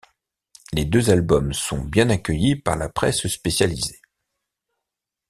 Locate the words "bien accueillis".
1.83-2.55